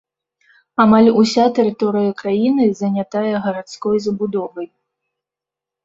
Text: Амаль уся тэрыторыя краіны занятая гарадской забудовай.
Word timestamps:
Амаль 0.83 1.09
уся 1.23 1.45
тэрыторыя 1.59 2.11
краіны 2.23 2.65
занятая 2.83 3.35
гарадской 3.47 3.97
забудовай. 4.11 4.67